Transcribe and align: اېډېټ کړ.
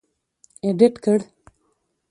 اېډېټ 0.63 0.93
کړ. 1.03 1.19